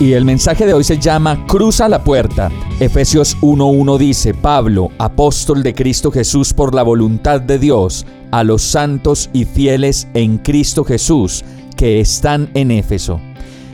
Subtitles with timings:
[0.00, 2.52] Y el mensaje de hoy se llama Cruza la puerta.
[2.78, 8.62] Efesios 1.1 dice, Pablo, apóstol de Cristo Jesús por la voluntad de Dios, a los
[8.62, 11.44] santos y fieles en Cristo Jesús
[11.76, 13.20] que están en Éfeso.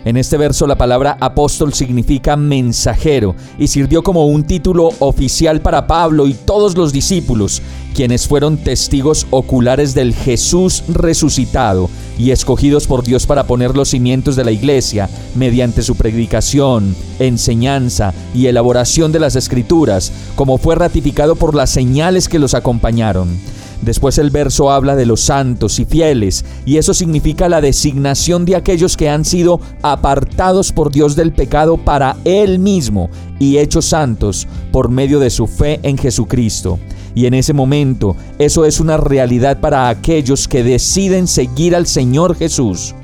[0.05, 5.87] En este verso la palabra apóstol significa mensajero y sirvió como un título oficial para
[5.87, 7.63] Pablo y todos los discípulos,
[7.95, 11.89] quienes fueron testigos oculares del Jesús resucitado
[12.19, 18.13] y escogidos por Dios para poner los cimientos de la iglesia mediante su predicación, enseñanza
[18.35, 23.39] y elaboración de las escrituras, como fue ratificado por las señales que los acompañaron.
[23.83, 28.57] Después el verso habla de los santos y fieles, y eso significa la designación de
[28.57, 34.47] aquellos que han sido apartados por Dios del pecado para Él mismo y hechos santos
[34.73, 36.79] por medio de su fe en Jesucristo.
[37.15, 42.35] Y en ese momento, eso es una realidad para aquellos que deciden seguir al Señor
[42.35, 42.95] Jesús.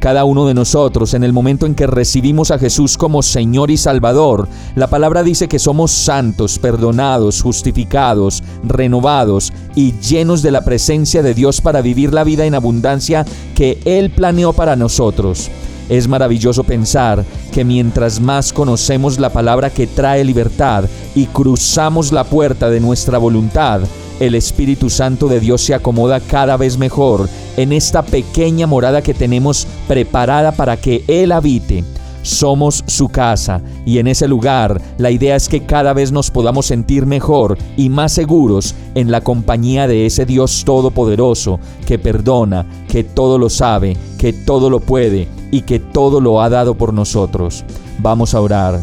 [0.00, 3.76] Cada uno de nosotros, en el momento en que recibimos a Jesús como Señor y
[3.76, 11.22] Salvador, la palabra dice que somos santos, perdonados, justificados, renovados y llenos de la presencia
[11.22, 15.50] de Dios para vivir la vida en abundancia que Él planeó para nosotros.
[15.90, 20.84] Es maravilloso pensar que mientras más conocemos la palabra que trae libertad
[21.14, 23.82] y cruzamos la puerta de nuestra voluntad,
[24.20, 29.14] el Espíritu Santo de Dios se acomoda cada vez mejor en esta pequeña morada que
[29.14, 31.82] tenemos preparada para que Él habite.
[32.22, 36.66] Somos su casa y en ese lugar la idea es que cada vez nos podamos
[36.66, 43.04] sentir mejor y más seguros en la compañía de ese Dios todopoderoso que perdona, que
[43.04, 47.64] todo lo sabe, que todo lo puede y que todo lo ha dado por nosotros.
[47.98, 48.78] Vamos a orar.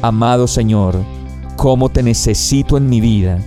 [0.00, 0.96] Amado Señor,
[1.56, 3.38] ¿cómo te necesito en mi vida?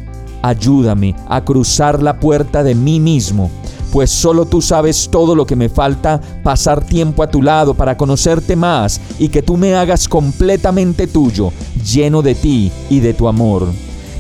[0.44, 3.50] Ayúdame a cruzar la puerta de mí mismo,
[3.94, 7.96] pues solo tú sabes todo lo que me falta pasar tiempo a tu lado para
[7.96, 11.54] conocerte más y que tú me hagas completamente tuyo,
[11.90, 13.68] lleno de ti y de tu amor.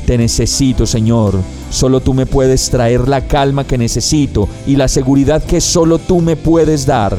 [0.05, 1.35] Te necesito, Señor.
[1.69, 6.21] Solo tú me puedes traer la calma que necesito y la seguridad que solo tú
[6.21, 7.17] me puedes dar.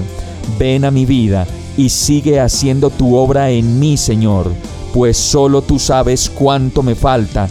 [0.59, 4.51] Ven a mi vida y sigue haciendo tu obra en mí, Señor,
[4.95, 7.51] pues solo tú sabes cuánto me falta